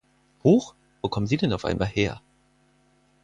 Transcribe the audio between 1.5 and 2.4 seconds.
auf einmal her?